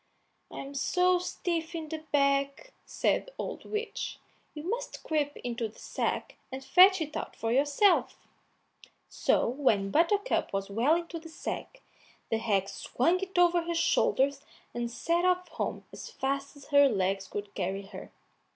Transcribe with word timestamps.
"I'm 0.51 0.73
so 0.73 1.19
stiff 1.19 1.75
in 1.75 1.89
the 1.89 1.99
back," 2.11 2.73
said 2.87 3.27
the 3.27 3.33
old 3.37 3.65
witch, 3.65 4.17
"you 4.55 4.63
must 4.63 5.03
creep 5.03 5.37
into 5.43 5.67
the 5.67 5.77
sack 5.77 6.37
and 6.51 6.65
fetch 6.65 7.01
it 7.01 7.15
out 7.15 7.35
for 7.35 7.51
yourself." 7.51 8.17
So 9.09 9.47
when 9.47 9.91
Buttercup 9.91 10.53
was 10.53 10.71
well 10.71 10.95
into 10.95 11.19
the 11.19 11.29
sack, 11.29 11.83
the 12.31 12.39
hag 12.39 12.67
swung 12.67 13.19
it 13.19 13.37
over 13.37 13.61
her 13.61 13.75
shoulders 13.75 14.41
and 14.73 14.89
set 14.89 15.23
off 15.23 15.47
home 15.49 15.85
as 15.93 16.09
fast 16.09 16.55
as 16.57 16.69
her 16.69 16.89
legs 16.89 17.27
could 17.27 17.53
carry 17.53 17.83
her. 17.83 18.11